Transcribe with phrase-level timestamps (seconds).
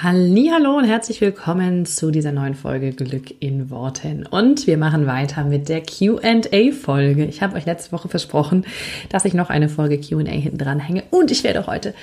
[0.00, 4.26] Hallo und herzlich willkommen zu dieser neuen Folge Glück in Worten.
[4.26, 7.24] Und wir machen weiter mit der Q&A Folge.
[7.24, 8.64] Ich habe euch letzte Woche versprochen,
[9.08, 11.94] dass ich noch eine Folge Q&A hinten dran hänge und ich werde heute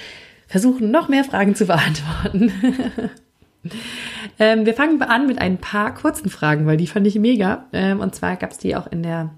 [0.45, 2.51] versuchen, noch mehr Fragen zu beantworten.
[4.39, 7.63] ähm, wir fangen an mit ein paar kurzen Fragen, weil die fand ich mega.
[7.71, 9.29] Ähm, und zwar gab es die auch in der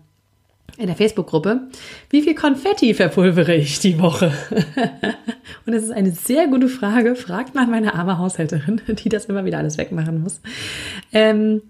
[0.77, 1.61] in der Facebook-Gruppe,
[2.09, 4.31] wie viel Konfetti verpulvere ich die Woche?
[5.65, 7.15] und das ist eine sehr gute Frage.
[7.15, 10.41] Fragt mal meine arme Haushälterin, die das immer wieder alles wegmachen muss.
[11.11, 11.61] Ähm,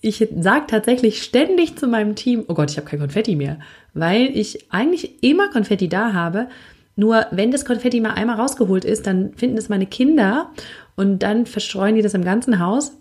[0.00, 3.58] ich sage tatsächlich ständig zu meinem Team, oh Gott, ich habe kein Konfetti mehr,
[3.92, 6.48] weil ich eigentlich immer Konfetti da habe.
[6.94, 10.50] Nur wenn das Konfetti mal einmal rausgeholt ist, dann finden es meine Kinder
[10.94, 12.96] und dann verstreuen die das im ganzen Haus.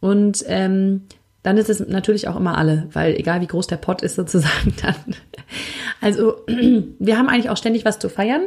[0.00, 1.02] Und ähm,
[1.42, 4.74] dann ist es natürlich auch immer alle, weil egal wie groß der Pott ist sozusagen
[4.82, 5.16] dann.
[6.00, 6.36] Also
[6.98, 8.42] wir haben eigentlich auch ständig was zu feiern.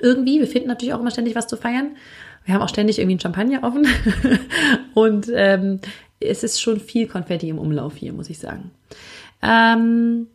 [0.00, 1.96] Irgendwie, wir finden natürlich auch immer ständig was zu feiern.
[2.44, 3.86] Wir haben auch ständig irgendwie ein Champagner offen.
[4.94, 5.80] Und ähm,
[6.20, 8.70] es ist schon viel Konfetti im Umlauf hier, muss ich sagen.
[9.42, 10.26] Ähm,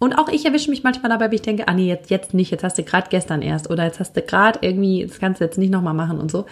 [0.00, 2.50] und auch ich erwische mich manchmal dabei, wie ich denke, ah nee, jetzt, jetzt nicht,
[2.50, 5.44] jetzt hast du gerade gestern erst oder jetzt hast du gerade irgendwie, das kannst du
[5.44, 6.46] jetzt nicht nochmal machen und so.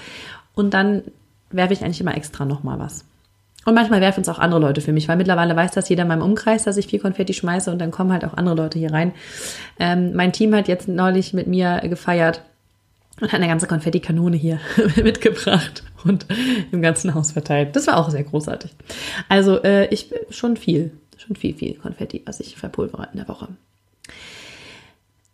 [0.55, 1.03] Und dann
[1.51, 3.05] werfe ich eigentlich immer extra nochmal was.
[3.65, 6.09] Und manchmal werfen es auch andere Leute für mich, weil mittlerweile weiß das jeder in
[6.09, 8.93] meinem Umkreis, dass ich viel Konfetti schmeiße und dann kommen halt auch andere Leute hier
[8.93, 9.13] rein.
[9.79, 12.43] Ähm, mein Team hat jetzt neulich mit mir gefeiert
[13.21, 14.59] und hat eine ganze Konfetti-Kanone hier
[15.03, 16.27] mitgebracht und
[16.73, 17.77] im ganzen Haus verteilt.
[17.77, 18.73] Das war auch sehr großartig.
[19.29, 23.49] Also äh, ich schon viel, schon viel, viel Konfetti, was ich verpulvere in der Woche.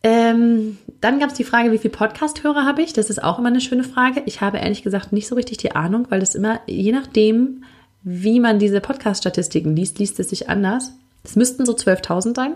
[0.03, 2.93] Ähm, dann gab es die Frage, wie viel Podcast-Hörer habe ich?
[2.93, 4.23] Das ist auch immer eine schöne Frage.
[4.27, 7.65] Ich habe ehrlich gesagt nicht so richtig die Ahnung, weil das immer, je nachdem,
[8.09, 10.93] wie man diese Podcast-Statistiken liest, liest es sich anders.
[11.25, 12.55] Es müssten so 12.000 sein.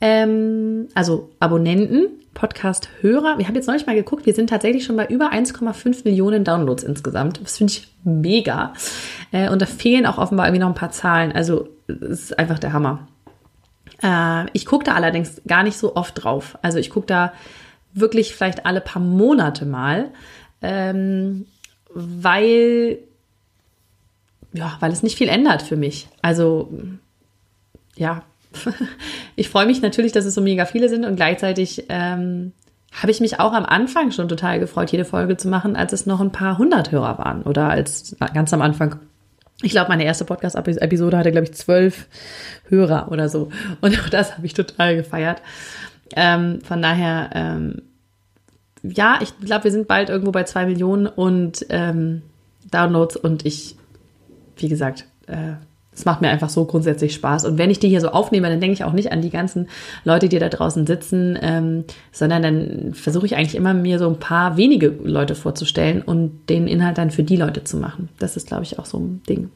[0.00, 3.38] Ähm, also Abonnenten, Podcast-Hörer.
[3.38, 6.82] Wir haben jetzt neulich mal geguckt, wir sind tatsächlich schon bei über 1,5 Millionen Downloads
[6.82, 7.40] insgesamt.
[7.40, 8.72] Das finde ich mega.
[9.30, 11.30] Äh, und da fehlen auch offenbar irgendwie noch ein paar Zahlen.
[11.30, 13.06] Also es ist einfach der Hammer.
[14.02, 16.58] Äh, ich gucke da allerdings gar nicht so oft drauf.
[16.62, 17.32] Also ich gucke da
[17.94, 20.10] wirklich vielleicht alle paar Monate mal,
[20.62, 21.46] ähm,
[21.94, 22.98] weil
[24.52, 26.08] ja, weil es nicht viel ändert für mich.
[26.20, 26.72] Also,
[27.96, 28.22] ja,
[29.36, 32.52] ich freue mich natürlich, dass es so mega viele sind und gleichzeitig ähm,
[32.92, 36.06] habe ich mich auch am Anfang schon total gefreut, jede Folge zu machen, als es
[36.06, 38.96] noch ein paar hundert Hörer waren oder als ganz am Anfang.
[39.62, 42.08] Ich glaube, meine erste Podcast-Episode hatte, glaube ich, zwölf
[42.68, 43.50] Hörer oder so.
[43.80, 45.40] Und auch das habe ich total gefeiert.
[46.14, 47.82] Ähm, von daher, ähm,
[48.82, 52.22] ja, ich glaube, wir sind bald irgendwo bei zwei Millionen und ähm,
[52.70, 53.76] Downloads und ich
[54.62, 55.54] wie gesagt, äh,
[55.94, 57.44] es macht mir einfach so grundsätzlich Spaß.
[57.44, 59.68] Und wenn ich die hier so aufnehme, dann denke ich auch nicht an die ganzen
[60.04, 64.18] Leute, die da draußen sitzen, ähm, sondern dann versuche ich eigentlich immer mir so ein
[64.18, 68.08] paar wenige Leute vorzustellen und den Inhalt dann für die Leute zu machen.
[68.18, 69.50] Das ist, glaube ich, auch so ein Ding.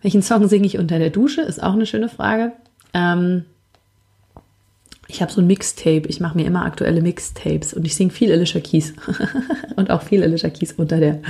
[0.00, 1.42] Welchen Song singe ich unter der Dusche?
[1.42, 2.52] Ist auch eine schöne Frage.
[2.94, 3.44] Ähm,
[5.08, 6.02] ich habe so ein Mixtape.
[6.06, 8.92] Ich mache mir immer aktuelle Mixtapes und ich singe viel Alicia Keys
[9.76, 11.22] und auch viel Alicia Keys unter der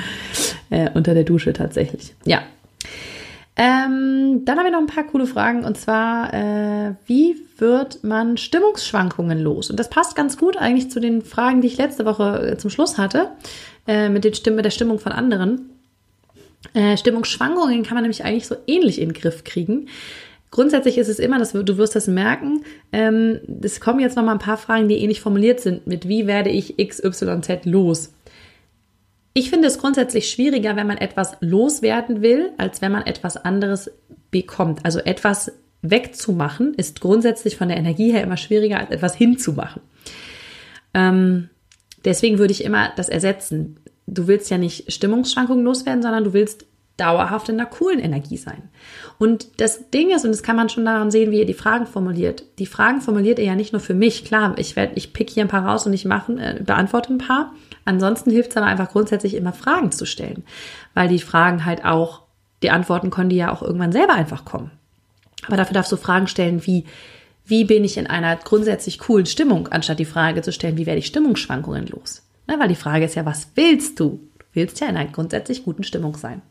[0.71, 2.15] äh, unter der Dusche tatsächlich.
[2.25, 2.43] Ja.
[3.57, 8.37] Ähm, dann haben wir noch ein paar coole Fragen und zwar, äh, wie wird man
[8.37, 9.71] Stimmungsschwankungen los?
[9.71, 12.71] Und das passt ganz gut eigentlich zu den Fragen, die ich letzte Woche äh, zum
[12.71, 13.31] Schluss hatte,
[13.89, 15.71] äh, mit, den Stimm mit der Stimmung von anderen.
[16.73, 19.89] Äh, Stimmungsschwankungen kann man nämlich eigentlich so ähnlich in den Griff kriegen.
[20.51, 22.65] Grundsätzlich ist es immer, dass du wirst das merken.
[22.93, 25.87] Ähm, es kommen jetzt noch mal ein paar Fragen, die ähnlich formuliert sind.
[25.87, 28.15] Mit wie werde ich X, Y, Z los?
[29.35, 33.91] Ich finde es grundsätzlich schwieriger, wenn man etwas loswerden will, als wenn man etwas anderes
[34.31, 34.85] bekommt.
[34.85, 39.83] Also etwas wegzumachen ist grundsätzlich von der Energie her immer schwieriger, als etwas hinzumachen.
[40.95, 41.51] Ähm,
[42.05, 43.79] deswegen würde ich immer das ersetzen.
[44.07, 46.67] Du willst ja nicht Stimmungsschwankungen loswerden, sondern du willst
[46.99, 48.69] dauerhaft in einer coolen Energie sein.
[49.19, 51.87] Und das Ding ist, und das kann man schon daran sehen, wie ihr die Fragen
[51.87, 52.45] formuliert.
[52.59, 54.25] Die Fragen formuliert ihr ja nicht nur für mich.
[54.25, 57.19] Klar, ich werde, ich pick hier ein paar raus und ich mache, äh, beantworte ein
[57.19, 57.53] paar.
[57.85, 60.45] Ansonsten hilft es aber einfach grundsätzlich immer Fragen zu stellen,
[60.95, 62.23] weil die Fragen halt auch,
[62.63, 64.73] die Antworten können die ja auch irgendwann selber einfach kommen.
[65.47, 66.85] Aber dafür darfst du Fragen stellen wie,
[67.47, 70.99] wie bin ich in einer grundsätzlich coolen Stimmung, anstatt die Frage zu stellen, wie werde
[70.99, 72.23] ich Stimmungsschwankungen los?
[72.47, 74.21] Na, weil die Frage ist ja, was willst du?
[74.39, 76.43] Du willst ja in einer grundsätzlich guten Stimmung sein.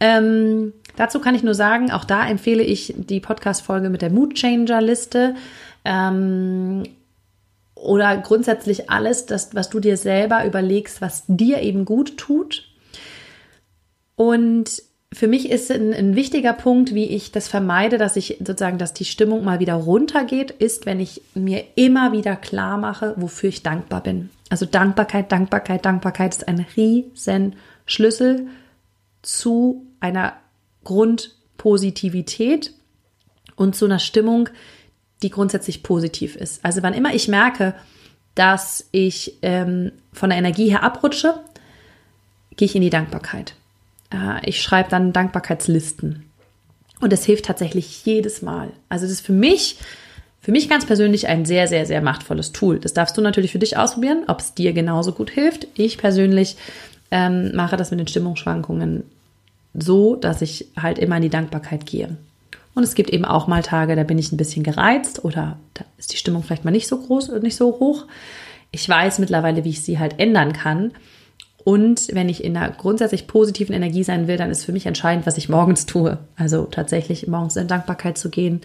[0.00, 4.34] Ähm, dazu kann ich nur sagen, auch da empfehle ich die Podcast-Folge mit der Mood
[4.34, 5.34] Changer-Liste.
[5.84, 6.82] Ähm,
[7.74, 12.68] oder grundsätzlich alles, das, was du dir selber überlegst, was dir eben gut tut.
[14.14, 14.82] Und
[15.12, 18.94] für mich ist ein, ein, wichtiger Punkt, wie ich das vermeide, dass ich sozusagen, dass
[18.94, 23.62] die Stimmung mal wieder runtergeht, ist, wenn ich mir immer wieder klar mache, wofür ich
[23.62, 24.30] dankbar bin.
[24.48, 28.46] Also Dankbarkeit, Dankbarkeit, Dankbarkeit ist ein riesen Schlüssel
[29.22, 30.34] zu einer
[30.84, 32.72] Grundpositivität
[33.56, 34.48] und zu einer Stimmung,
[35.22, 36.64] die grundsätzlich positiv ist.
[36.64, 37.74] Also wann immer ich merke,
[38.34, 41.34] dass ich ähm, von der Energie her abrutsche,
[42.56, 43.54] gehe ich in die Dankbarkeit.
[44.12, 46.24] Äh, ich schreibe dann Dankbarkeitslisten.
[47.00, 48.70] Und das hilft tatsächlich jedes Mal.
[48.88, 49.78] Also das ist für mich,
[50.40, 52.78] für mich ganz persönlich ein sehr, sehr, sehr machtvolles Tool.
[52.78, 55.66] Das darfst du natürlich für dich ausprobieren, ob es dir genauso gut hilft.
[55.74, 56.56] Ich persönlich
[57.12, 59.04] ähm, mache das mit den Stimmungsschwankungen
[59.74, 62.16] so, dass ich halt immer in die Dankbarkeit gehe.
[62.74, 65.84] Und es gibt eben auch mal Tage, da bin ich ein bisschen gereizt oder da
[65.98, 68.06] ist die Stimmung vielleicht mal nicht so groß und nicht so hoch.
[68.70, 70.92] Ich weiß mittlerweile, wie ich sie halt ändern kann.
[71.64, 75.26] Und wenn ich in einer grundsätzlich positiven Energie sein will, dann ist für mich entscheidend,
[75.26, 76.18] was ich morgens tue.
[76.36, 78.62] Also tatsächlich morgens in Dankbarkeit zu gehen,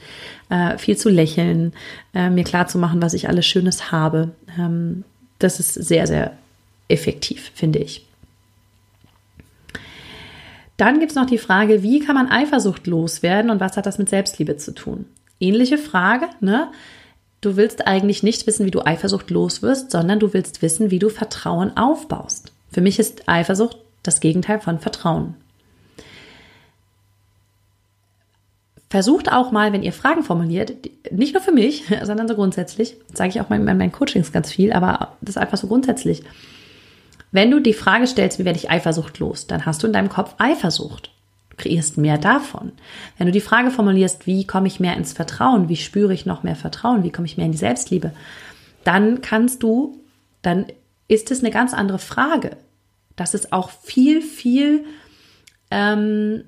[0.49, 1.73] äh, viel zu lächeln,
[2.15, 4.31] äh, mir klar zu machen, was ich alles Schönes habe.
[4.57, 5.03] Ähm,
[5.37, 6.31] das ist sehr, sehr
[6.87, 8.06] effektiv, finde ich.
[10.77, 13.97] Dann gibt es noch die Frage, wie kann man Eifersucht loswerden und was hat das
[13.97, 15.05] mit Selbstliebe zu tun?
[15.39, 16.69] Ähnliche Frage, ne?
[17.41, 20.99] Du willst eigentlich nicht wissen, wie du Eifersucht los wirst, sondern du willst wissen, wie
[20.99, 22.51] du Vertrauen aufbaust.
[22.71, 25.35] Für mich ist Eifersucht das Gegenteil von Vertrauen.
[28.89, 30.73] Versucht auch mal, wenn ihr Fragen formuliert,
[31.11, 34.73] nicht nur für mich, sondern so grundsätzlich, sage ich auch in meinen Coachings ganz viel,
[34.73, 36.23] aber das ist einfach so grundsätzlich.
[37.31, 40.09] Wenn du die Frage stellst, wie werde ich Eifersucht los, dann hast du in deinem
[40.09, 41.11] Kopf Eifersucht.
[41.49, 42.71] Du kreierst mehr davon.
[43.17, 46.43] Wenn du die Frage formulierst, wie komme ich mehr ins Vertrauen, wie spüre ich noch
[46.43, 48.11] mehr Vertrauen, wie komme ich mehr in die Selbstliebe,
[48.83, 49.99] dann kannst du,
[50.41, 50.67] dann
[51.07, 52.57] ist es eine ganz andere Frage.
[53.15, 54.85] Das ist auch viel, viel
[55.71, 56.43] ähm,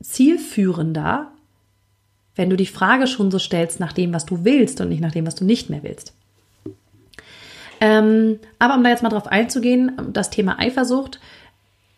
[0.00, 1.32] zielführender,
[2.36, 5.12] wenn du die Frage schon so stellst nach dem, was du willst und nicht nach
[5.12, 6.14] dem, was du nicht mehr willst.
[7.80, 11.20] Ähm, aber um da jetzt mal drauf einzugehen, das Thema Eifersucht.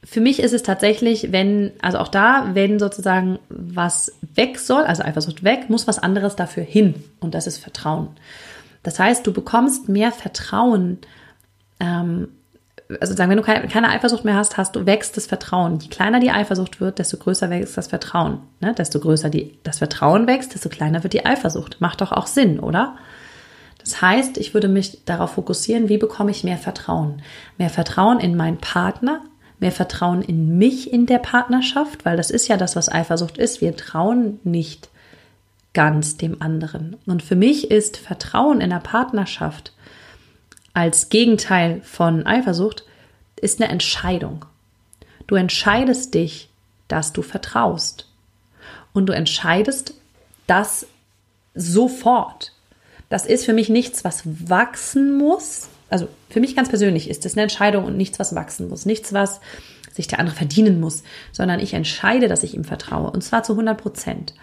[0.04, 5.02] Für mich ist es tatsächlich, wenn, also auch da, wenn sozusagen was weg soll, also
[5.02, 6.94] Eifersucht weg, muss was anderes dafür hin.
[7.18, 8.08] Und das ist Vertrauen.
[8.82, 10.98] Das heißt, du bekommst mehr Vertrauen
[11.80, 12.28] ähm,
[13.00, 15.78] also sagen, wenn du keine, Eifersucht mehr hast, hast du wächst das Vertrauen.
[15.80, 18.40] Je kleiner die Eifersucht wird, desto größer wächst das Vertrauen.
[18.60, 18.74] Ne?
[18.74, 21.80] Desto größer die, das Vertrauen wächst, desto kleiner wird die Eifersucht.
[21.80, 22.96] Macht doch auch Sinn, oder?
[23.86, 27.22] Das heißt, ich würde mich darauf fokussieren, wie bekomme ich mehr Vertrauen?
[27.56, 29.22] Mehr Vertrauen in meinen Partner,
[29.60, 33.60] mehr Vertrauen in mich in der Partnerschaft, weil das ist ja das, was Eifersucht ist.
[33.60, 34.88] Wir trauen nicht
[35.72, 36.96] ganz dem anderen.
[37.06, 39.72] Und für mich ist Vertrauen in der Partnerschaft
[40.74, 42.84] als Gegenteil von Eifersucht
[43.36, 44.46] ist eine Entscheidung.
[45.28, 46.48] Du entscheidest dich,
[46.88, 48.08] dass du vertraust.
[48.92, 49.94] Und du entscheidest
[50.48, 50.88] das
[51.54, 52.55] sofort.
[53.08, 55.68] Das ist für mich nichts, was wachsen muss.
[55.90, 58.86] Also für mich ganz persönlich ist das eine Entscheidung und nichts, was wachsen muss.
[58.86, 59.40] Nichts, was
[59.92, 63.10] sich der andere verdienen muss, sondern ich entscheide, dass ich ihm vertraue.
[63.10, 64.34] Und zwar zu 100 Prozent.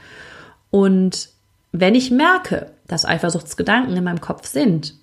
[0.72, 1.30] Und
[1.72, 4.96] wenn ich merke, dass Eifersuchtsgedanken in meinem Kopf sind,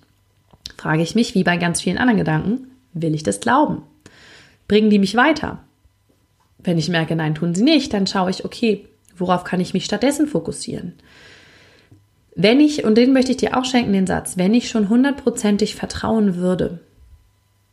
[0.77, 3.83] frage ich mich, wie bei ganz vielen anderen Gedanken, will ich das glauben?
[4.67, 5.59] Bringen die mich weiter?
[6.59, 8.87] Wenn ich merke, nein, tun sie nicht, dann schaue ich, okay,
[9.17, 10.93] worauf kann ich mich stattdessen fokussieren?
[12.35, 15.75] Wenn ich, und den möchte ich dir auch schenken, den Satz, wenn ich schon hundertprozentig
[15.75, 16.79] vertrauen würde,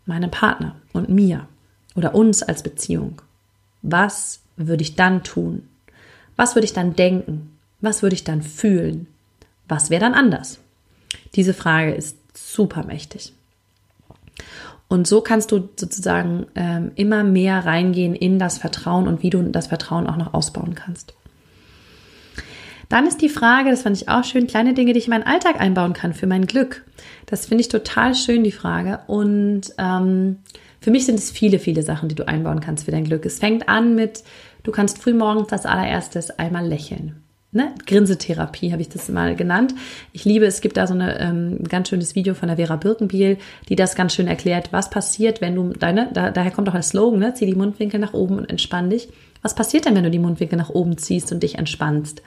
[0.04, 1.46] meinem Partner und mir
[1.94, 3.22] oder uns als Beziehung,
[3.82, 5.68] was würde ich dann tun?
[6.36, 7.56] Was würde ich dann denken?
[7.80, 9.06] Was würde ich dann fühlen?
[9.68, 10.58] Was wäre dann anders?
[11.34, 13.32] Diese Frage ist super mächtig.
[14.88, 19.42] Und so kannst du sozusagen ähm, immer mehr reingehen in das Vertrauen und wie du
[19.42, 21.14] das Vertrauen auch noch ausbauen kannst.
[22.88, 25.26] Dann ist die Frage, das fand ich auch schön, kleine Dinge, die ich in meinen
[25.26, 26.84] Alltag einbauen kann für mein Glück.
[27.26, 29.00] Das finde ich total schön, die Frage.
[29.06, 30.38] Und ähm,
[30.80, 33.26] für mich sind es viele, viele Sachen, die du einbauen kannst für dein Glück.
[33.26, 34.24] Es fängt an mit,
[34.62, 39.74] du kannst frühmorgens als allererstes einmal lächeln ne, Grinsetherapie habe ich das mal genannt.
[40.12, 43.38] Ich liebe, es gibt da so ein ähm, ganz schönes Video von der Vera Birkenbiel,
[43.68, 46.82] die das ganz schön erklärt, was passiert, wenn du deine, da, daher kommt auch ein
[46.82, 49.08] Slogan, ne, zieh die Mundwinkel nach oben und entspann dich.
[49.42, 52.22] Was passiert denn, wenn du die Mundwinkel nach oben ziehst und dich entspannst?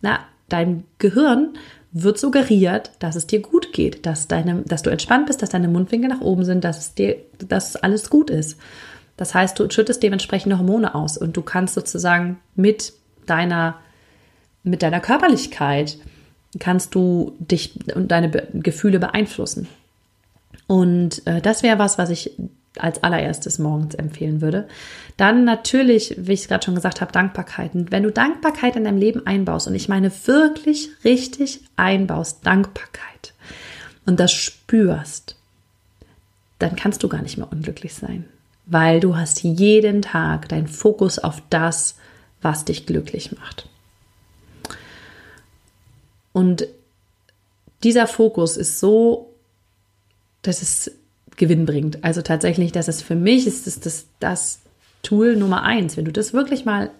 [0.00, 1.54] Na, dein Gehirn
[1.92, 5.68] wird suggeriert, dass es dir gut geht, dass, deine, dass du entspannt bist, dass deine
[5.68, 8.58] Mundwinkel nach oben sind, dass es dir, dass alles gut ist.
[9.16, 12.92] Das heißt, du schüttest dementsprechende Hormone aus und du kannst sozusagen mit
[13.26, 13.78] deiner,
[14.62, 15.98] mit deiner Körperlichkeit
[16.58, 19.68] kannst du dich und deine Gefühle beeinflussen.
[20.66, 22.32] Und äh, das wäre was, was ich
[22.78, 24.68] als allererstes morgens empfehlen würde.
[25.16, 27.74] Dann natürlich, wie ich es gerade schon gesagt habe, Dankbarkeit.
[27.74, 33.34] Und wenn du Dankbarkeit in deinem Leben einbaust, und ich meine wirklich richtig einbaust, Dankbarkeit,
[34.06, 35.36] und das spürst,
[36.58, 38.28] dann kannst du gar nicht mehr unglücklich sein,
[38.66, 41.96] weil du hast jeden Tag deinen Fokus auf das,
[42.42, 43.68] was dich glücklich macht.
[46.32, 46.66] Und
[47.82, 49.34] dieser Fokus ist so,
[50.42, 50.90] dass es
[51.40, 52.04] Gewinn bringt.
[52.04, 54.60] Also tatsächlich, dass es für mich ist das, das, das
[55.02, 55.96] Tool Nummer eins.
[55.96, 56.90] Wenn du das wirklich mal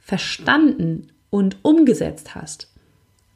[0.00, 2.68] verstanden und umgesetzt hast,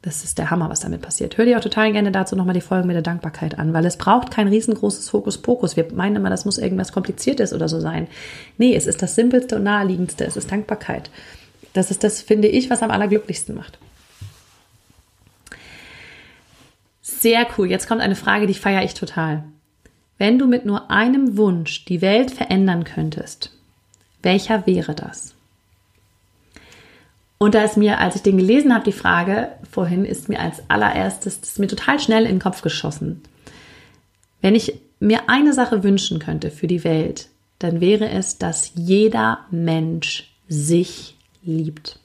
[0.01, 1.37] das ist der Hammer, was damit passiert.
[1.37, 3.97] Hör dir auch total gerne dazu nochmal die Folgen mit der Dankbarkeit an, weil es
[3.97, 5.77] braucht kein riesengroßes Hokuspokus.
[5.77, 8.07] Wir meinen immer, das muss irgendwas Kompliziertes oder so sein.
[8.57, 10.25] Nee, es ist das Simpelste und Naheliegendste.
[10.25, 11.09] Es ist Dankbarkeit.
[11.73, 13.79] Das ist das, finde ich, was am allerglücklichsten macht.
[17.09, 17.69] Sehr cool.
[17.69, 19.43] Jetzt kommt eine Frage, die feiere ich total.
[20.17, 23.51] Wenn du mit nur einem Wunsch die Welt verändern könntest,
[24.21, 25.33] welcher wäre das?
[27.37, 30.61] Und da ist mir, als ich den gelesen habe, die Frage vorhin, ist mir als
[30.69, 33.21] allererstes, das ist mir total schnell in den Kopf geschossen.
[34.41, 39.45] Wenn ich mir eine Sache wünschen könnte für die Welt, dann wäre es, dass jeder
[39.51, 41.99] Mensch sich liebt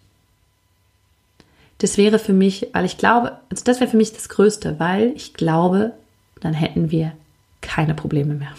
[1.79, 5.13] das wäre für mich, weil ich glaube, also das wäre für mich das Größte, weil
[5.17, 5.93] ich glaube,
[6.41, 7.13] dann hätten wir
[7.61, 8.53] keine Probleme mehr.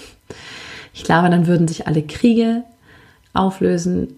[0.93, 2.63] Ich glaube, dann würden sich alle Kriege
[3.33, 4.15] auflösen.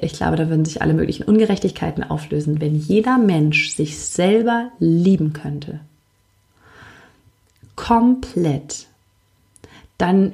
[0.00, 5.32] Ich glaube, da würden sich alle möglichen Ungerechtigkeiten auflösen, wenn jeder Mensch sich selber lieben
[5.32, 5.80] könnte.
[7.74, 8.86] Komplett.
[9.98, 10.32] Dann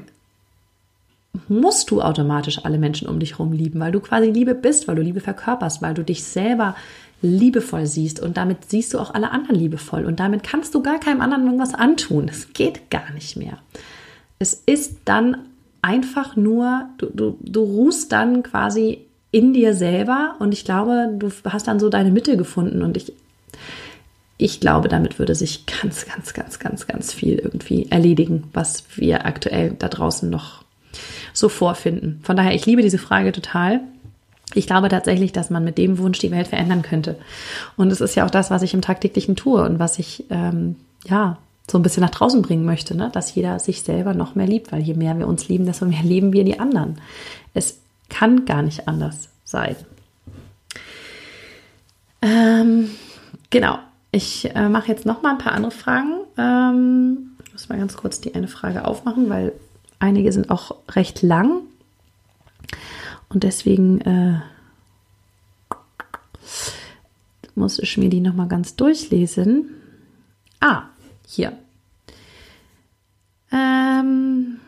[1.48, 4.96] musst du automatisch alle Menschen um dich herum lieben, weil du quasi Liebe bist, weil
[4.96, 6.76] du Liebe verkörperst, weil du dich selber
[7.22, 10.98] liebevoll siehst und damit siehst du auch alle anderen liebevoll und damit kannst du gar
[10.98, 12.28] keinem anderen irgendwas antun.
[12.28, 13.58] Es geht gar nicht mehr.
[14.38, 15.36] Es ist dann
[15.82, 21.30] einfach nur, du, du, du ruhst dann quasi in dir selber und ich glaube, du
[21.44, 23.12] hast dann so deine Mitte gefunden und ich,
[24.36, 29.24] ich glaube, damit würde sich ganz, ganz, ganz, ganz, ganz viel irgendwie erledigen, was wir
[29.24, 30.64] aktuell da draußen noch
[31.32, 32.20] so vorfinden.
[32.22, 33.80] Von daher, ich liebe diese Frage total.
[34.54, 37.16] Ich glaube tatsächlich, dass man mit dem Wunsch die Welt verändern könnte.
[37.76, 40.76] Und es ist ja auch das, was ich im tagtäglichen tue und was ich ähm,
[41.04, 41.38] ja
[41.70, 43.10] so ein bisschen nach draußen bringen möchte, ne?
[43.12, 46.02] dass jeder sich selber noch mehr liebt, weil je mehr wir uns lieben, desto mehr
[46.02, 47.00] lieben wir die anderen.
[47.54, 47.78] Es
[48.08, 49.76] kann gar nicht anders sein.
[52.20, 52.90] Ähm,
[53.50, 53.78] genau.
[54.10, 56.20] Ich äh, mache jetzt noch mal ein paar andere Fragen.
[56.36, 59.52] Ähm, ich muss mal ganz kurz die eine Frage aufmachen, weil
[59.98, 61.62] einige sind auch recht lang.
[63.32, 64.40] Und deswegen äh,
[67.54, 69.70] muss ich mir die nochmal ganz durchlesen.
[70.60, 70.82] Ah,
[71.26, 71.52] hier.
[73.50, 74.58] Ähm,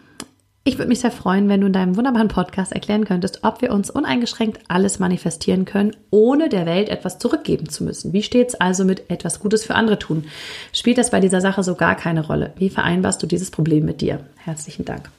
[0.64, 3.70] ich würde mich sehr freuen, wenn du in deinem wunderbaren Podcast erklären könntest, ob wir
[3.70, 8.12] uns uneingeschränkt alles manifestieren können, ohne der Welt etwas zurückgeben zu müssen.
[8.12, 10.24] Wie steht es also mit etwas Gutes für andere tun?
[10.72, 12.54] Spielt das bei dieser Sache so gar keine Rolle?
[12.56, 14.20] Wie vereinbarst du dieses Problem mit dir?
[14.36, 15.10] Herzlichen Dank.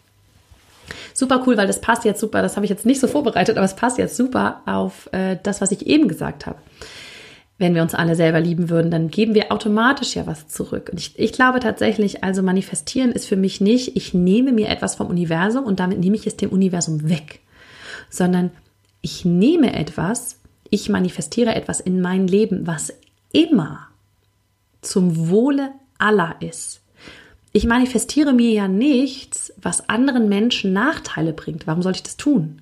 [1.13, 2.41] Super cool, weil das passt jetzt super.
[2.41, 5.61] Das habe ich jetzt nicht so vorbereitet, aber es passt jetzt super auf äh, das,
[5.61, 6.57] was ich eben gesagt habe.
[7.57, 10.89] Wenn wir uns alle selber lieben würden, dann geben wir automatisch ja was zurück.
[10.91, 14.95] Und ich, ich glaube tatsächlich, also manifestieren ist für mich nicht, ich nehme mir etwas
[14.95, 17.39] vom Universum und damit nehme ich es dem Universum weg,
[18.09, 18.51] sondern
[19.01, 20.39] ich nehme etwas,
[20.69, 22.93] ich manifestiere etwas in mein Leben, was
[23.31, 23.87] immer
[24.81, 26.81] zum Wohle aller ist.
[27.55, 31.67] Ich manifestiere mir ja nichts, was anderen Menschen Nachteile bringt.
[31.67, 32.61] Warum soll ich das tun?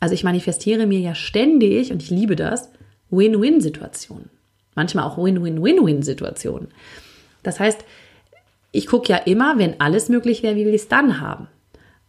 [0.00, 2.68] Also ich manifestiere mir ja ständig, und ich liebe das,
[3.10, 4.28] Win-Win-Situationen.
[4.74, 6.66] Manchmal auch Win-Win-Win-Win-Situationen.
[7.44, 7.84] Das heißt,
[8.72, 11.46] ich gucke ja immer, wenn alles möglich wäre, wie will ich es dann haben?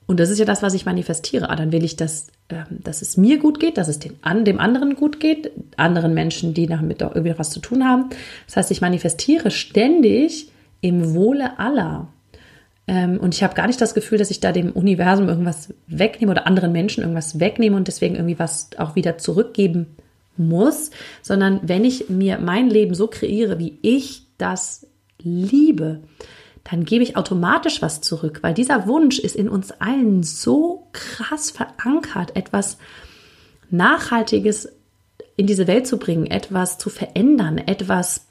[0.07, 1.51] Und das ist ja das, was ich manifestiere.
[1.51, 4.59] Ah, dann will ich, dass, ähm, dass es mir gut geht, dass es dem, dem
[4.59, 8.09] anderen gut geht, anderen Menschen, die damit auch irgendwie was zu tun haben.
[8.47, 10.49] Das heißt, ich manifestiere ständig
[10.83, 12.09] im Wohle aller.
[12.87, 16.31] Ähm, und ich habe gar nicht das Gefühl, dass ich da dem Universum irgendwas wegnehme
[16.31, 19.95] oder anderen Menschen irgendwas wegnehme und deswegen irgendwie was auch wieder zurückgeben
[20.35, 24.85] muss, sondern wenn ich mir mein Leben so kreiere, wie ich das
[25.21, 26.01] liebe,
[26.69, 31.51] dann gebe ich automatisch was zurück, weil dieser Wunsch ist in uns allen so krass
[31.51, 32.77] verankert, etwas
[33.69, 34.69] Nachhaltiges
[35.37, 38.27] in diese Welt zu bringen, etwas zu verändern, etwas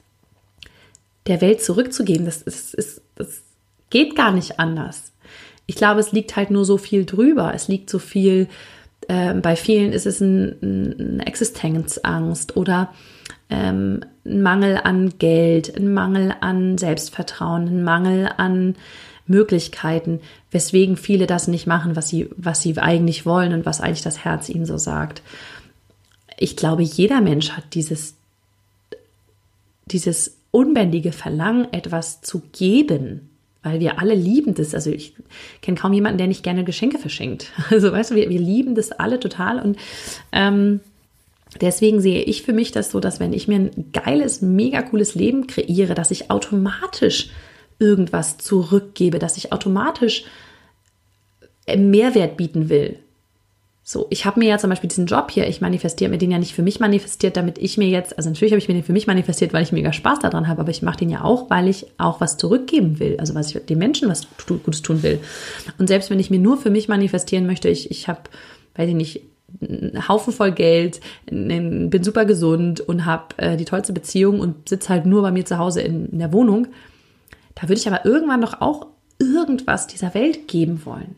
[1.27, 2.27] der Welt zurückzugeben.
[2.27, 3.43] Das, ist, ist, das
[3.91, 5.13] geht gar nicht anders.
[5.67, 7.53] Ich glaube, es liegt halt nur so viel drüber.
[7.55, 8.49] Es liegt so viel,
[9.09, 12.93] äh, bei vielen ist es ein, ein, eine Existenzangst oder
[13.51, 18.77] ähm, ein Mangel an Geld, ein Mangel an Selbstvertrauen, ein Mangel an
[19.27, 24.03] Möglichkeiten, weswegen viele das nicht machen, was sie, was sie eigentlich wollen und was eigentlich
[24.03, 25.23] das Herz ihnen so sagt.
[26.39, 28.15] Ich glaube, jeder Mensch hat dieses,
[29.87, 33.31] dieses unbändige Verlangen, etwas zu geben,
[33.65, 34.75] weil wir alle lieben das.
[34.75, 35.15] Also ich
[35.63, 37.51] kenne kaum jemanden, der nicht gerne Geschenke verschenkt.
[37.71, 39.77] Also weißt du, wir, wir lieben das alle total und
[40.31, 40.81] ähm,
[41.61, 45.15] Deswegen sehe ich für mich das so, dass wenn ich mir ein geiles, mega cooles
[45.15, 47.29] Leben kreiere, dass ich automatisch
[47.79, 50.25] irgendwas zurückgebe, dass ich automatisch
[51.67, 52.99] Mehrwert bieten will.
[53.85, 56.39] So, ich habe mir ja zum Beispiel diesen Job hier, ich manifestiere mir den ja
[56.39, 58.93] nicht für mich manifestiert, damit ich mir jetzt, also natürlich habe ich mir den für
[58.93, 61.67] mich manifestiert, weil ich mega Spaß daran habe, aber ich mache den ja auch, weil
[61.67, 65.19] ich auch was zurückgeben will, also was ich den Menschen was Gutes tun will.
[65.79, 68.21] Und selbst wenn ich mir nur für mich manifestieren möchte, ich, ich habe,
[68.77, 69.23] weiß ich nicht,
[69.61, 74.91] einen Haufen voll Geld, bin super gesund und habe äh, die tollste Beziehung und sitze
[74.91, 76.69] halt nur bei mir zu Hause in, in der Wohnung,
[77.57, 78.87] da würde ich aber irgendwann doch auch
[79.19, 81.17] irgendwas dieser Welt geben wollen.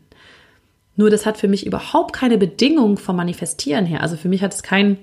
[0.95, 4.01] Nur das hat für mich überhaupt keine Bedingung vom Manifestieren her.
[4.01, 4.97] Also für mich hat es kein,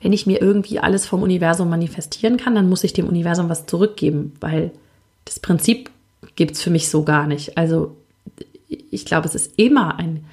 [0.00, 3.66] wenn ich mir irgendwie alles vom Universum manifestieren kann, dann muss ich dem Universum was
[3.66, 4.72] zurückgeben, weil
[5.24, 5.90] das Prinzip
[6.36, 7.56] gibt es für mich so gar nicht.
[7.56, 7.96] Also
[8.68, 10.24] ich glaube, es ist immer ein,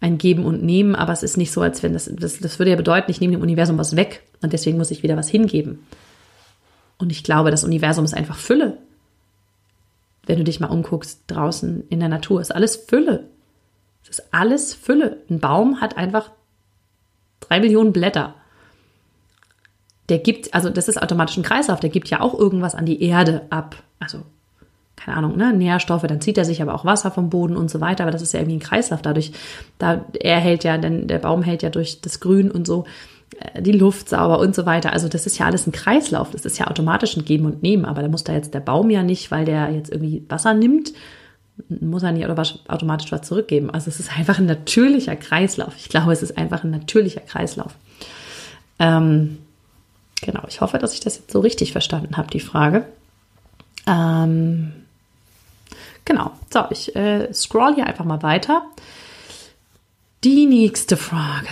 [0.00, 2.70] ein Geben und Nehmen, aber es ist nicht so, als wenn das, das, das würde
[2.70, 5.80] ja bedeuten, ich nehme dem Universum was weg und deswegen muss ich wieder was hingeben.
[6.98, 8.78] Und ich glaube, das Universum ist einfach Fülle.
[10.24, 13.28] Wenn du dich mal umguckst draußen in der Natur, ist alles Fülle.
[14.02, 15.18] Es ist alles Fülle.
[15.30, 16.30] Ein Baum hat einfach
[17.40, 18.34] drei Millionen Blätter.
[20.08, 23.02] Der gibt, also das ist automatisch ein Kreislauf, der gibt ja auch irgendwas an die
[23.02, 23.76] Erde ab.
[24.00, 24.22] Also,
[24.96, 27.80] keine Ahnung, ne, Nährstoffe, dann zieht er sich aber auch Wasser vom Boden und so
[27.80, 29.00] weiter, aber das ist ja irgendwie ein Kreislauf.
[29.00, 29.32] Dadurch,
[29.78, 32.84] da, er hält ja, denn der Baum hält ja durch das Grün und so
[33.38, 34.92] äh, die Luft sauber und so weiter.
[34.92, 36.30] Also das ist ja alles ein Kreislauf.
[36.30, 37.84] Das ist ja automatisch ein Geben und Nehmen.
[37.84, 40.92] Aber da muss da jetzt der Baum ja nicht, weil der jetzt irgendwie Wasser nimmt,
[41.68, 43.70] muss er nicht automatisch was zurückgeben.
[43.70, 45.74] Also es ist einfach ein natürlicher Kreislauf.
[45.76, 47.74] Ich glaube, es ist einfach ein natürlicher Kreislauf.
[48.78, 49.38] Ähm,
[50.20, 52.86] genau, ich hoffe, dass ich das jetzt so richtig verstanden habe, die Frage.
[53.86, 54.72] Ähm,
[56.04, 58.62] genau, so, ich äh, scroll hier einfach mal weiter.
[60.24, 61.48] Die nächste Frage.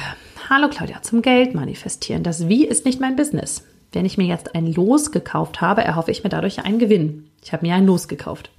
[0.49, 2.23] Hallo Claudia, zum Geld manifestieren.
[2.23, 3.65] Das Wie ist nicht mein Business.
[3.93, 7.29] Wenn ich mir jetzt ein Los gekauft habe, erhoffe ich mir dadurch einen Gewinn.
[7.43, 8.51] Ich habe mir ein Los gekauft.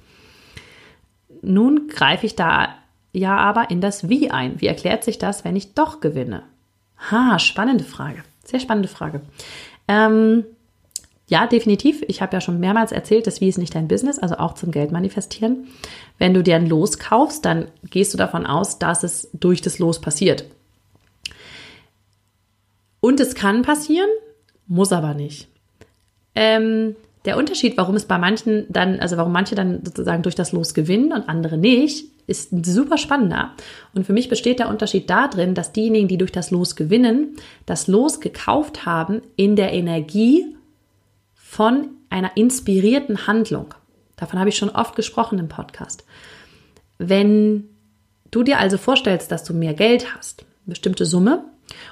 [1.41, 2.69] Nun greife ich da
[3.13, 4.61] ja aber in das Wie ein.
[4.61, 6.43] Wie erklärt sich das, wenn ich doch gewinne?
[7.11, 8.23] Ha, spannende Frage.
[8.43, 9.21] Sehr spannende Frage.
[9.87, 10.45] Ähm,
[11.27, 12.03] ja, definitiv.
[12.07, 14.71] Ich habe ja schon mehrmals erzählt, das Wie ist nicht dein Business, also auch zum
[14.71, 15.67] Geld manifestieren.
[16.17, 19.79] Wenn du dir ein Los kaufst, dann gehst du davon aus, dass es durch das
[19.79, 20.45] Los passiert.
[22.99, 24.09] Und es kann passieren,
[24.67, 25.47] muss aber nicht.
[26.35, 26.95] Ähm,
[27.25, 30.73] der Unterschied, warum es bei manchen dann, also warum manche dann sozusagen durch das Los
[30.73, 33.51] gewinnen und andere nicht, ist super spannender.
[33.93, 37.87] Und für mich besteht der Unterschied darin, dass diejenigen, die durch das Los gewinnen, das
[37.87, 40.55] Los gekauft haben in der Energie
[41.35, 43.73] von einer inspirierten Handlung.
[44.15, 46.05] Davon habe ich schon oft gesprochen im Podcast.
[46.97, 47.69] Wenn
[48.31, 51.43] du dir also vorstellst, dass du mehr Geld hast, bestimmte Summe,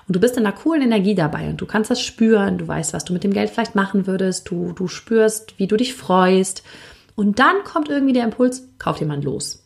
[0.08, 2.94] und du bist in einer coolen Energie dabei und du kannst das spüren, du weißt,
[2.94, 6.64] was du mit dem Geld vielleicht machen würdest, du, du spürst, wie du dich freust.
[7.16, 9.66] Und dann kommt irgendwie der Impuls, kauf dir mal los.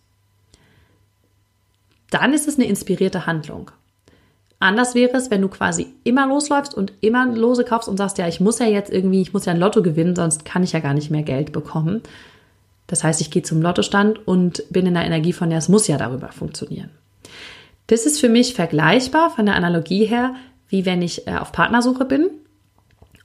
[2.09, 3.71] Dann ist es eine inspirierte Handlung.
[4.59, 8.29] Anders wäre es, wenn du quasi immer losläufst und immer Lose kaufst und sagst, ja,
[8.29, 10.79] ich muss ja jetzt irgendwie, ich muss ja ein Lotto gewinnen, sonst kann ich ja
[10.79, 12.01] gar nicht mehr Geld bekommen.
[12.87, 15.87] Das heißt, ich gehe zum Lottostand und bin in der Energie von, ja, es muss
[15.87, 16.91] ja darüber funktionieren.
[17.87, 20.35] Das ist für mich vergleichbar von der Analogie her,
[20.69, 22.29] wie wenn ich äh, auf Partnersuche bin.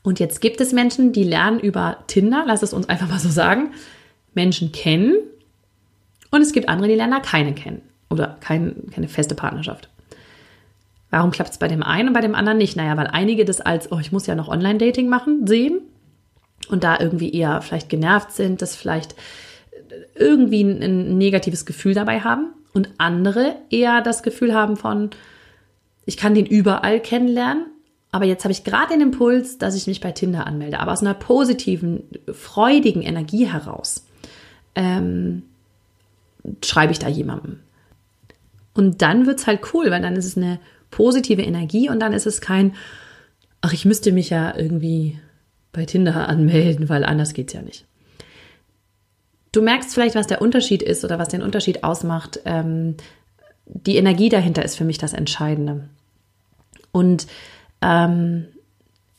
[0.03, 3.29] Und jetzt gibt es Menschen, die lernen über Tinder, lass es uns einfach mal so
[3.29, 3.73] sagen,
[4.35, 5.17] Menschen kennen.
[6.31, 9.89] Und es gibt andere, die lernen da keine kennen oder kein, keine feste Partnerschaft.
[11.11, 12.77] Warum klappt es bei dem einen und bei dem anderen nicht?
[12.77, 15.81] Naja, weil einige das als, oh, ich muss ja noch Online-Dating machen, sehen
[16.69, 19.15] und da irgendwie eher vielleicht genervt sind, das vielleicht
[20.15, 25.11] irgendwie ein, ein negatives Gefühl dabei haben und andere eher das Gefühl haben von,
[26.07, 27.67] ich kann den überall kennenlernen,
[28.13, 31.03] aber jetzt habe ich gerade den Impuls, dass ich mich bei Tinder anmelde, aber aus
[31.03, 34.07] einer positiven, freudigen Energie heraus
[34.75, 35.43] ähm,
[36.65, 37.59] schreibe ich da jemandem.
[38.75, 40.61] Und dann wird es halt cool, weil dann ist es eine
[40.93, 42.75] positive Energie und dann ist es kein,
[43.61, 45.19] ach, ich müsste mich ja irgendwie
[45.73, 47.88] bei Tinder anmelden, weil anders geht es ja nicht.
[49.53, 52.41] Du merkst vielleicht, was der Unterschied ist oder was den Unterschied ausmacht.
[52.45, 52.97] Ähm,
[53.67, 55.89] die Energie dahinter ist für mich das Entscheidende.
[56.93, 57.27] Und
[57.83, 58.47] ähm,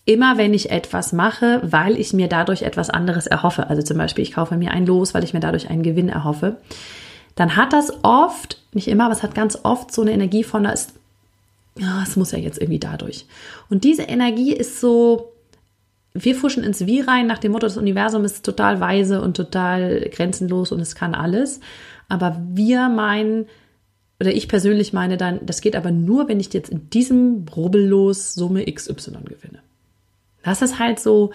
[0.06, 4.24] immer wenn ich etwas mache, weil ich mir dadurch etwas anderes erhoffe, also zum Beispiel
[4.24, 6.58] ich kaufe mir ein Los, weil ich mir dadurch einen Gewinn erhoffe,
[7.36, 10.64] dann hat das oft, nicht immer, aber es hat ganz oft so eine Energie von,
[10.64, 10.94] da ist,
[11.78, 13.28] ja, es muss ja jetzt irgendwie dadurch.
[13.70, 15.32] Und diese Energie ist so,
[16.14, 20.10] wir fuschen ins Wie rein nach dem Motto, das Universum ist total weise und total
[20.12, 21.60] grenzenlos und es kann alles.
[22.08, 23.46] Aber wir meinen,
[24.20, 28.34] oder ich persönlich meine dann, das geht aber nur, wenn ich jetzt in diesem Rubbellos
[28.34, 29.60] Summe XY gewinne.
[30.44, 31.32] Das ist halt so,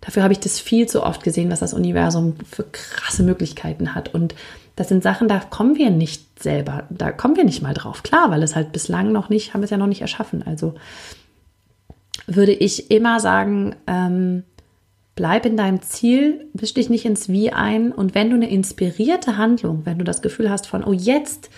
[0.00, 4.14] dafür habe ich das viel zu oft gesehen, was das Universum für krasse Möglichkeiten hat.
[4.14, 4.34] Und
[4.76, 8.02] das sind Sachen, da kommen wir nicht selber, da kommen wir nicht mal drauf.
[8.02, 10.42] Klar, weil es halt bislang noch nicht, haben wir es ja noch nicht erschaffen.
[10.46, 10.74] Also
[12.28, 14.44] würde ich immer sagen, ähm,
[15.16, 17.90] bleib in deinem Ziel, wisch dich nicht ins Wie ein.
[17.90, 21.50] Und wenn du eine inspirierte Handlung, wenn du das Gefühl hast von, oh, jetzt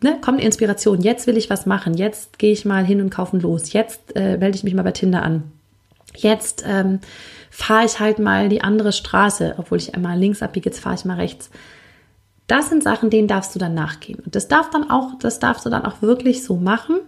[0.00, 3.10] ne, kommt eine Inspiration, jetzt will ich was machen, jetzt gehe ich mal hin und
[3.10, 5.42] kaufen los, jetzt äh, melde ich mich mal bei Tinder an,
[6.14, 7.00] jetzt ähm,
[7.50, 11.04] fahre ich halt mal die andere Straße, obwohl ich einmal links abbiege, jetzt fahre ich
[11.04, 11.50] mal rechts.
[12.46, 14.20] Das sind Sachen, denen darfst du dann nachgehen.
[14.24, 16.98] Und das darf dann auch, das darfst du dann auch wirklich so machen.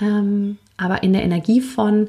[0.00, 2.08] Ähm, aber in der Energie von,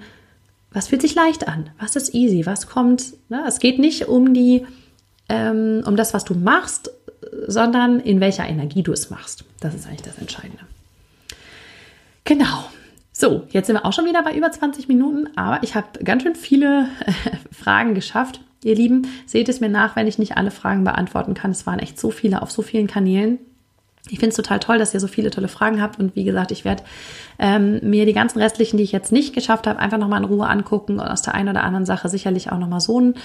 [0.72, 1.70] was fühlt sich leicht an?
[1.80, 2.46] Was ist easy?
[2.46, 3.14] Was kommt?
[3.30, 3.44] Ne?
[3.48, 4.66] Es geht nicht um die,
[5.30, 6.92] ähm, um das, was du machst,
[7.48, 9.44] sondern in welcher Energie du es machst.
[9.60, 10.64] Das ist eigentlich das Entscheidende.
[12.24, 12.66] Genau.
[13.12, 16.24] So, jetzt sind wir auch schon wieder bei über 20 Minuten, aber ich habe ganz
[16.24, 16.88] schön viele
[17.52, 18.42] Fragen geschafft.
[18.64, 21.52] Ihr Lieben, seht es mir nach, wenn ich nicht alle Fragen beantworten kann.
[21.52, 23.40] Es waren echt so viele auf so vielen Kanälen.
[24.10, 26.00] Ich finde es total toll, dass ihr so viele tolle Fragen habt.
[26.00, 26.84] Und wie gesagt, ich werde
[27.40, 30.48] ähm, mir die ganzen restlichen, die ich jetzt nicht geschafft habe, einfach nochmal in Ruhe
[30.48, 33.16] angucken und aus der einen oder anderen Sache sicherlich auch nochmal so eine,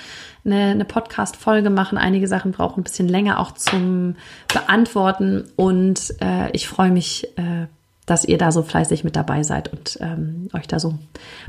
[0.44, 1.98] eine Podcast-Folge machen.
[1.98, 4.16] Einige Sachen brauchen ein bisschen länger auch zum
[4.52, 5.44] Beantworten.
[5.56, 7.66] Und äh, ich freue mich, äh,
[8.06, 10.94] dass ihr da so fleißig mit dabei seid und ähm, euch da so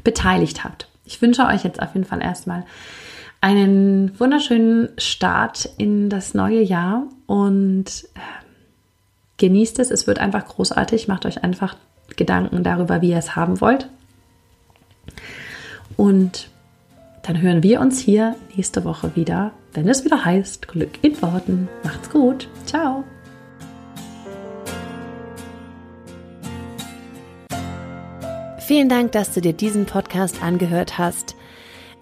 [0.03, 0.87] beteiligt habt.
[1.05, 2.65] Ich wünsche euch jetzt auf jeden Fall erstmal
[3.41, 8.42] einen wunderschönen Start in das neue Jahr und äh,
[9.43, 11.09] Genießt es, es wird einfach großartig.
[11.09, 11.75] Macht euch einfach
[12.15, 13.89] Gedanken darüber, wie ihr es haben wollt.
[15.97, 16.47] Und
[17.23, 21.67] dann hören wir uns hier nächste Woche wieder, wenn es wieder heißt Glück in Worten.
[21.83, 22.47] Macht's gut.
[22.65, 23.03] Ciao.
[28.59, 31.32] Vielen Dank, dass du dir diesen Podcast angehört hast.